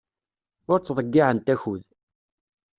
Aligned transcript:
Ur 0.71 0.79
ttḍeyyiɛent 0.79 1.53
akud. 1.53 1.83